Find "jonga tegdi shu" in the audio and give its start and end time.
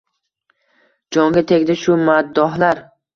1.17-1.99